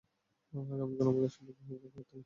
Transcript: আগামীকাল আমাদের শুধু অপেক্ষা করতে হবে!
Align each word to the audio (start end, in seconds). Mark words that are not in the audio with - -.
আগামীকাল 0.53 1.07
আমাদের 1.07 1.31
শুধু 1.35 1.49
অপেক্ষা 1.51 1.89
করতে 1.95 2.09
হবে! 2.09 2.19